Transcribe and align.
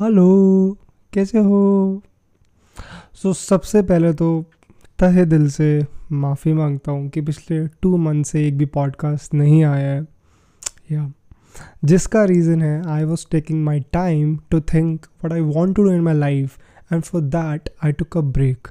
Hello 0.00 0.78
कैसे 1.12 1.38
हो? 1.38 2.02
सो 3.12 3.32
so, 3.32 3.36
सबसे 3.36 3.82
पहले 3.82 4.12
तो 4.12 4.44
तहे 4.98 5.24
दिल 5.24 5.50
से 5.50 5.86
माफ़ी 6.12 6.52
माँगता 6.52 6.92
हूँ 6.92 7.08
कि 7.08 7.20
पिछले 7.20 7.66
टू 7.66 7.96
मंथ 7.96 8.24
से 8.24 8.48
एक 8.48 8.58
भी 8.58 8.66
पॉडकास्ट 8.66 9.34
नहीं 9.34 9.64
आया 9.64 9.92
है। 9.92 10.06
या 10.92 11.12
जिसका 11.84 12.24
रीज़न 12.24 12.62
है 12.62 12.88
I 12.88 13.04
was 13.04 13.26
taking 13.30 13.64
my 13.64 13.80
time 13.80 14.38
to 14.50 14.60
think 14.60 15.06
what 15.24 15.32
I 15.32 15.40
want 15.40 15.76
to 15.76 15.82
do 15.82 15.90
in 15.90 16.00
my 16.00 16.14
life 16.14 16.58
and 16.92 17.02
for 17.02 17.22
that 17.22 17.68
I 17.84 17.92
took 17.92 18.16
a 18.16 18.20
break 18.20 18.68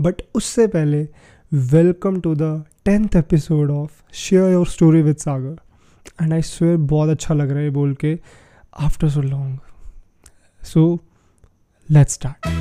but 0.00 0.22
उससे 0.34 0.66
पहले 0.66 1.08
welcome 1.52 2.20
to 2.20 2.34
the 2.34 2.64
tenth 2.84 3.08
episode 3.16 3.70
of 3.70 4.02
share 4.12 4.52
your 4.52 4.66
story 4.66 5.02
with 5.02 5.16
Sagar 5.16 5.56
and 6.22 6.32
I 6.32 6.42
swear 6.42 6.76
बहुत 6.76 7.08
अच्छा 7.08 7.34
लग 7.34 7.50
रहा 7.50 7.60
है 7.60 7.70
बोल 7.70 7.94
के 7.94 8.20
after 8.80 9.08
so 9.08 9.20
long 9.20 9.58
so 10.64 10.84
let's 11.88 12.14
start 12.14 12.52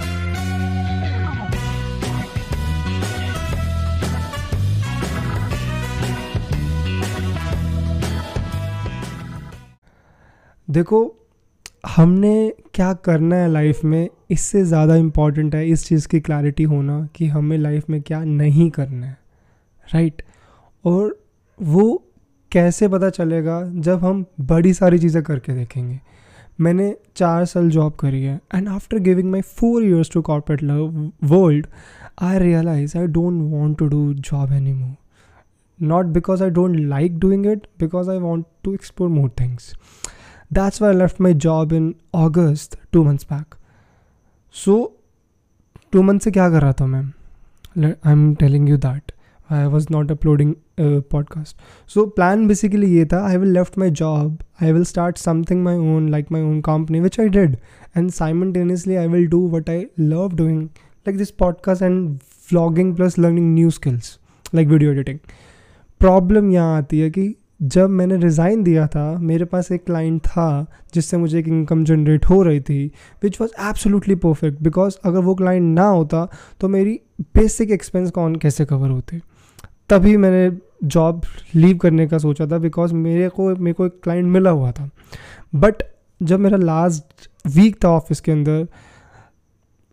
देखो, 10.67 10.99
हमने 11.87 12.53
क्या 12.73 12.91
करना 13.05 13.35
है 13.35 13.49
लाइफ 13.51 13.83
में, 13.83 14.09
इससे 14.31 14.63
ज़्यादा 14.65 14.95
इंपॉर्टेंट 14.95 15.55
है 15.55 15.67
इस 15.69 15.85
चीज़ 15.87 16.07
की 16.07 16.19
क्लैरिटी 16.19 16.63
होना 16.63 16.99
कि 17.15 17.27
हमें 17.27 17.57
लाइफ 17.57 17.89
में 17.89 18.01
क्या 18.01 18.23
नहीं 18.23 18.69
करना 18.69 19.05
है 19.05 19.17
राइट 19.87 20.21
और 20.85 21.15
वो 21.59 22.03
कैसे 22.51 22.87
पता 22.87 23.09
चलेगा 23.09 23.61
जब 23.65 24.03
हम 24.05 24.25
बड़ी 24.41 24.73
सारी 24.73 24.99
चीज़ें 24.99 25.21
करके 25.23 25.53
देखेंगे। 25.53 25.99
मैंने 26.61 26.95
चार 27.15 27.45
साल 27.45 27.69
जॉब 27.69 27.93
करी 27.99 28.21
है 28.23 28.39
and 28.55 28.67
after 28.69 28.99
giving 28.99 29.31
my 29.31 29.41
four 29.41 29.83
years 29.83 30.11
to 30.11 30.21
corporate 30.21 30.63
love 30.63 31.11
world 31.27 31.67
I 32.21 32.39
realise 32.39 32.97
I 32.97 33.07
don't 33.09 33.41
want 33.51 33.77
to 33.77 33.87
do 33.87 34.13
job 34.13 34.53
anymore 34.73 34.95
not 35.79 36.05
because 36.13 36.43
I 36.43 36.49
don't 36.49 36.75
like 36.79 37.17
doing 37.19 37.45
it 37.45 37.67
because 37.79 38.09
I 38.11 38.17
want 38.19 38.45
to 38.63 38.73
explore 38.73 39.09
more 39.09 39.29
things 39.39 39.73
that's 40.51 40.81
why 40.81 40.93
left 40.93 41.21
my 41.21 41.33
job 41.43 41.73
in 41.73 41.93
August 42.15 42.77
two 42.91 43.03
months 43.03 43.25
back 43.31 43.55
so 44.55 44.75
two 45.91 46.01
month 46.01 46.19
से 46.19 46.31
क्या 46.31 46.49
कर 46.49 46.61
रहा 46.61 46.73
था 46.73 46.85
मैं 46.85 47.03
I 47.77 48.11
am 48.11 48.33
telling 48.35 48.69
you 48.69 48.77
that 48.79 49.11
I 49.49 49.65
was 49.65 49.87
not 49.91 50.11
uploading 50.11 50.53
podcast 50.79 51.57
so 51.87 52.05
plan 52.05 52.47
basically 52.47 52.97
ये 52.97 53.05
था 53.05 53.27
I 53.27 53.37
will 53.37 53.49
left 53.49 53.77
my 53.77 53.89
job 53.89 54.37
I 54.63 54.71
will 54.71 54.83
start 54.83 55.17
something 55.17 55.63
my 55.63 55.75
own 55.75 56.09
like 56.09 56.25
my 56.31 56.41
own 56.41 56.61
company 56.61 56.99
which 56.99 57.19
I 57.19 57.29
did 57.29 57.57
and 57.97 58.11
simultaneously 58.11 58.95
I 58.95 59.07
will 59.07 59.27
do 59.27 59.49
what 59.49 59.69
I 59.69 59.85
love 59.99 60.35
doing 60.35 60.63
like 60.63 61.17
this 61.17 61.31
podcast 61.31 61.81
and 61.81 62.09
vlogging 62.51 62.95
plus 62.95 63.19
learning 63.19 63.53
new 63.53 63.69
skills 63.69 64.19
like 64.55 64.67
video 64.67 64.91
editing 64.91 65.19
problem 65.99 66.51
यहाँ 66.51 66.77
आती 66.77 66.99
है 66.99 67.09
कि 67.09 67.35
जब 67.61 67.89
मैंने 67.89 68.17
resign 68.17 68.63
दिया 68.63 68.87
था, 68.87 69.17
मेरे 69.17 69.45
पास 69.45 69.71
एक 69.71 69.85
क्लाइंट 69.85 70.21
था, 70.21 70.75
जिससे 70.93 71.17
मुझे 71.17 71.39
एक 71.39 71.47
इनकम 71.47 71.83
जनरेट 71.83 72.25
हो 72.25 72.43
रही 72.43 72.61
थी 72.61 72.91
which 73.23 73.41
was 73.41 73.51
absolutely 73.69 74.15
perfect 74.15 74.61
because 74.61 74.97
अगर 75.03 75.19
वो 75.19 75.35
क्लाइंट 75.35 75.75
ना 75.75 75.87
होता 75.87 76.29
तो 76.59 76.67
मेरी 76.67 76.99
बेसिक 77.21 77.71
एक्सपेंस 77.71 78.11
कौन 78.11 78.35
कैसे 78.35 78.65
कवर 78.65 78.89
होते? 78.89 79.21
तभी 79.93 80.17
मैंने 80.17 80.57
जॉब 80.83 81.21
लीव 81.55 81.77
करने 81.77 82.07
का 82.07 82.17
सोचा 82.17 82.47
था 82.47 82.57
बिकॉज़ 82.57 82.93
मेरे 82.93 83.29
को 83.29 83.55
मेरे 83.55 83.73
को 83.73 83.85
एक 83.85 83.99
क्लाइंट 84.03 84.27
मिला 84.27 84.49
हुआ 84.49 84.71
था। 84.71 84.89
बट 85.55 85.75
जब 86.23 86.39
मेरा 86.39 86.57
लास्ट 86.57 87.29
वीक 87.47 87.83
था 87.83 87.89
ऑफ़िस 87.89 88.19
के 88.19 88.31
अंदर 88.31 88.67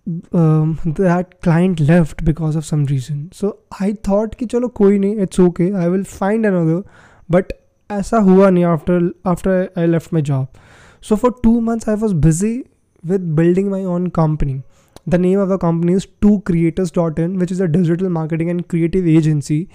that 0.09 1.27
client 1.43 1.81
left 1.81 2.23
because 2.23 2.57
of 2.57 2.65
some 2.65 2.87
reason 2.87 3.31
so 3.35 3.67
I 3.83 3.95
thought 3.95 4.35
कि 4.35 4.47
चलो 4.47 4.69
कोई 4.69 4.99
नहीं 4.99 5.17
it's 5.17 5.41
okay 5.41 5.73
I 5.73 5.89
will 5.89 6.05
find 6.05 6.47
another 6.47 6.83
but 7.31 7.53
ऐसा 7.91 8.19
हुआ 8.19 8.51
नहीं 8.51 8.65
after 8.65 9.15
after 9.27 9.69
I 9.79 9.87
left 9.87 10.15
my 10.15 10.23
job 10.23 10.47
so 11.03 11.17
for 11.17 11.41
two 11.45 11.61
months 11.61 11.89
I 11.89 11.95
was 11.95 12.15
busy 12.15 12.65
with 13.05 13.21
building 13.21 13.71
my 13.71 13.85
own 13.85 14.07
company 14.07 14.61
The 15.07 15.19
name 15.19 15.39
of 15.39 15.49
the 15.49 15.59
company 15.59 15.95
is 15.95 16.07
2creators.in, 16.21 17.39
which 17.39 17.51
is 17.51 17.61
a 17.61 17.69
digital 17.69 18.11
marketing 18.11 18.51
and 18.51 18.67
creative 18.69 19.07
agency. 19.07 19.69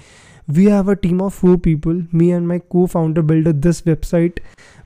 We 0.48 0.66
have 0.66 0.88
a 0.88 0.96
team 0.96 1.22
of 1.22 1.34
four 1.34 1.58
people. 1.58 2.04
Me 2.12 2.32
and 2.32 2.48
my 2.48 2.60
co 2.60 2.86
founder 2.86 3.24
built 3.24 3.62
this 3.62 3.82
website. 3.82 4.38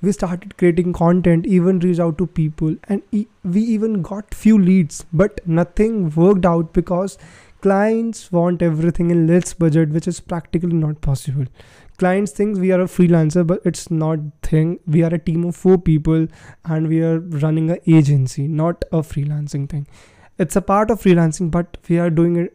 We 0.01 0.13
started 0.13 0.57
creating 0.57 0.93
content, 0.93 1.45
even 1.45 1.79
reached 1.79 1.99
out 1.99 2.17
to 2.19 2.27
people, 2.27 2.75
and 2.87 3.01
e- 3.11 3.27
we 3.43 3.61
even 3.61 4.01
got 4.01 4.33
few 4.33 4.57
leads, 4.57 5.05
but 5.11 5.41
nothing 5.45 6.09
worked 6.11 6.45
out 6.45 6.71
because 6.71 7.17
clients 7.61 8.31
want 8.31 8.61
everything 8.61 9.11
in 9.11 9.27
less 9.27 9.53
budget, 9.53 9.89
which 9.89 10.07
is 10.07 10.21
practically 10.21 10.71
not 10.73 11.01
possible. 11.01 11.45
Clients 11.97 12.31
think 12.31 12.57
we 12.57 12.71
are 12.71 12.79
a 12.79 12.85
freelancer, 12.85 13.45
but 13.45 13.61
it's 13.65 13.91
not 13.91 14.19
thing. 14.41 14.79
We 14.87 15.03
are 15.03 15.13
a 15.13 15.19
team 15.19 15.43
of 15.43 15.57
four 15.57 15.77
people 15.77 16.27
and 16.63 16.87
we 16.87 17.01
are 17.01 17.19
running 17.19 17.69
an 17.71 17.79
agency, 17.85 18.47
not 18.47 18.85
a 18.93 18.99
freelancing 18.99 19.69
thing 19.69 19.85
it's 20.45 20.55
a 20.55 20.61
part 20.61 20.91
of 20.93 21.01
freelancing 21.01 21.51
but 21.51 21.77
we 21.89 21.99
are 21.99 22.09
doing 22.09 22.35
it 22.37 22.53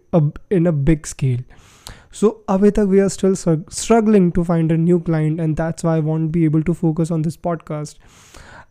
in 0.50 0.66
a 0.66 0.72
big 0.72 1.06
scale. 1.06 1.40
So 2.10 2.30
abhi 2.54 2.72
tak 2.78 2.88
we 2.94 3.00
are 3.04 3.08
still 3.14 3.36
struggling 3.36 4.30
to 4.38 4.44
find 4.50 4.72
a 4.72 4.78
new 4.82 4.98
client 5.08 5.40
and 5.46 5.62
that's 5.62 5.86
why 5.86 5.96
i 6.00 6.04
won't 6.08 6.32
be 6.36 6.44
able 6.50 6.62
to 6.70 6.74
focus 6.80 7.10
on 7.10 7.22
this 7.28 7.36
podcast. 7.36 7.96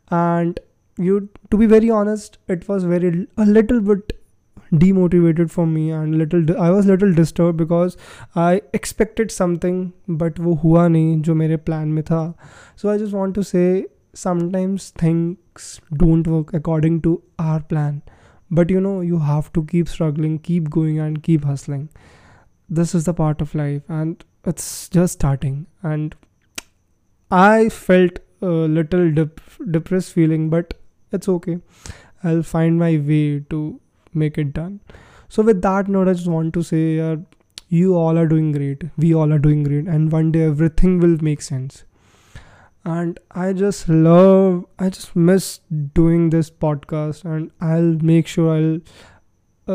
And 0.09 0.59
you 0.97 1.29
to 1.51 1.57
be 1.57 1.65
very 1.65 1.89
honest 2.01 2.37
it 2.47 2.67
was 2.67 2.83
very 2.95 3.27
a 3.37 3.45
little 3.45 3.81
bit 3.81 4.13
demotivated 4.83 5.51
for 5.55 5.65
me 5.67 5.83
and 5.91 6.17
little 6.17 6.45
i 6.65 6.69
was 6.75 6.87
little 6.91 7.13
disturbed 7.19 7.57
because 7.57 7.97
i 8.43 8.61
expected 8.79 9.33
something 9.35 9.81
but 10.23 10.39
wo 10.47 10.55
hua 10.63 10.85
nahi 10.95 11.19
jo 11.27 11.35
mere 11.41 11.59
plan 11.69 11.93
mein 11.97 12.07
tha. 12.09 12.23
So 12.75 12.89
i 12.93 12.97
just 13.03 13.19
want 13.19 13.35
to 13.41 13.43
say 13.51 13.67
sometimes 14.13 14.89
things 15.03 15.69
don't 16.05 16.33
work 16.35 16.53
according 16.61 16.99
to 17.07 17.21
our 17.39 17.59
plan 17.59 18.01
but 18.59 18.69
you 18.69 18.81
know 18.85 19.01
you 19.01 19.19
have 19.19 19.51
to 19.57 19.63
keep 19.71 19.89
struggling 19.93 20.37
keep 20.39 20.69
going 20.69 20.99
and 20.99 21.23
keep 21.23 21.43
hustling. 21.43 21.89
This 22.69 22.95
is 22.95 23.05
the 23.05 23.13
part 23.13 23.41
of 23.41 23.55
life 23.55 23.83
and 23.87 24.23
it's 24.45 24.89
just 24.89 25.13
starting. 25.13 25.65
And 25.81 26.15
i 27.31 27.69
felt 27.69 28.19
a 28.41 28.55
little 28.77 29.11
dep- 29.11 29.41
depressed 29.71 30.13
feeling 30.13 30.49
but 30.49 30.73
it's 31.11 31.29
okay. 31.29 31.59
I'll 32.23 32.43
find 32.43 32.79
my 32.79 32.91
way 32.97 33.41
to 33.49 33.79
make 34.13 34.37
it 34.37 34.53
done. 34.53 34.79
So 35.29 35.43
with 35.43 35.61
that 35.63 35.87
note 35.87 36.07
i 36.07 36.13
just 36.13 36.27
want 36.27 36.53
to 36.55 36.63
say 36.63 36.99
uh, 36.99 37.17
you 37.69 37.95
all 37.95 38.17
are 38.17 38.27
doing 38.27 38.51
great. 38.51 38.83
We 38.97 39.15
all 39.15 39.33
are 39.33 39.39
doing 39.39 39.63
great. 39.63 39.87
And 39.87 40.11
one 40.11 40.31
day 40.31 40.43
everything 40.43 40.99
will 40.99 41.17
make 41.21 41.41
sense 41.41 41.83
and 42.84 43.18
i 43.44 43.52
just 43.52 43.88
love 43.88 44.64
i 44.78 44.88
just 44.88 45.14
miss 45.14 45.60
doing 45.94 46.30
this 46.30 46.50
podcast 46.50 47.24
and 47.24 47.50
i'll 47.60 47.96
make 48.10 48.26
sure 48.26 48.54
i'll 48.54 48.78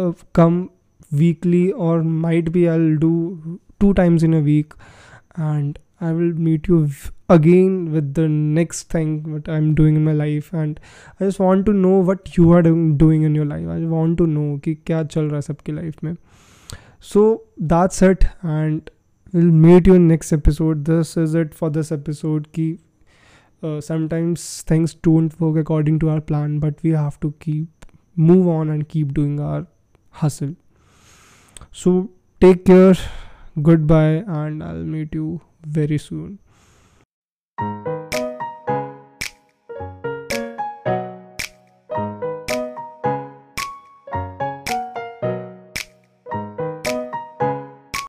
uh, 0.01 0.11
come 0.33 0.71
weekly 1.11 1.71
or 1.71 2.03
might 2.03 2.51
be 2.51 2.67
i'll 2.67 2.95
do 2.97 3.59
two 3.79 3.93
times 3.93 4.23
in 4.23 4.33
a 4.33 4.39
week 4.39 4.73
and 5.35 5.77
i 6.01 6.11
will 6.11 6.33
meet 6.47 6.67
you 6.67 6.89
again 7.29 7.91
with 7.91 8.13
the 8.13 8.27
next 8.27 8.89
thing 8.89 9.11
what 9.33 9.47
i'm 9.47 9.73
doing 9.75 9.95
in 9.95 10.03
my 10.03 10.13
life 10.13 10.51
and 10.53 10.79
i 11.19 11.25
just 11.25 11.39
want 11.39 11.65
to 11.65 11.73
know 11.73 11.97
what 11.99 12.37
you 12.37 12.51
are 12.51 12.61
doing 12.61 13.23
in 13.23 13.35
your 13.35 13.45
life 13.45 13.67
i 13.67 13.77
want 13.97 14.17
to 14.17 14.27
know 14.27 14.57
कि 14.63 14.75
क्या 14.85 15.03
चल 15.03 15.21
रहा 15.21 15.35
है 15.35 15.41
सबकी 15.41 15.71
life 15.71 16.03
में 16.03 16.15
so 17.11 17.41
that's 17.73 18.01
it 18.01 18.25
and 18.55 18.89
we'll 19.33 19.53
meet 19.67 19.87
you 19.87 19.93
in 19.93 20.07
next 20.07 20.33
episode 20.33 20.85
this 20.85 21.15
is 21.17 21.35
it 21.35 21.53
for 21.53 21.69
this 21.77 21.91
episode 21.91 22.51
ki 22.57 22.67
uh, 23.62 23.80
sometimes 23.80 24.62
things 24.62 24.94
don't 24.94 25.40
work 25.40 25.56
according 25.56 25.98
to 25.98 26.10
our 26.10 26.20
plan 26.20 26.58
but 26.58 26.82
we 26.82 26.90
have 26.90 27.18
to 27.20 27.32
keep 27.40 27.86
move 28.16 28.48
on 28.48 28.68
and 28.70 28.88
keep 28.88 29.14
doing 29.14 29.38
our 29.40 29.66
hustle. 30.10 30.54
So 31.72 32.10
take 32.40 32.64
care 32.64 32.94
goodbye 33.62 34.22
and 34.40 34.62
i'll 34.62 34.84
meet 34.94 35.14
you 35.14 35.40
very 35.66 35.98
soon 35.98 36.38